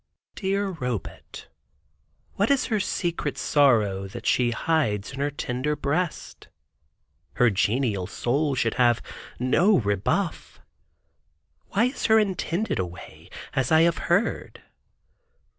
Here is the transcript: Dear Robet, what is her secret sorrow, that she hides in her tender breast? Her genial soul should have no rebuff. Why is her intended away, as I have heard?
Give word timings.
Dear 0.33 0.69
Robet, 0.71 1.45
what 2.33 2.49
is 2.49 2.65
her 2.73 2.79
secret 2.79 3.37
sorrow, 3.37 4.07
that 4.07 4.25
she 4.25 4.49
hides 4.49 5.13
in 5.13 5.19
her 5.19 5.29
tender 5.29 5.75
breast? 5.75 6.47
Her 7.33 7.51
genial 7.51 8.07
soul 8.07 8.55
should 8.55 8.73
have 8.81 9.03
no 9.39 9.77
rebuff. 9.77 10.59
Why 11.67 11.83
is 11.83 12.07
her 12.07 12.17
intended 12.17 12.79
away, 12.79 13.29
as 13.53 13.71
I 13.71 13.81
have 13.83 13.99
heard? 14.09 14.63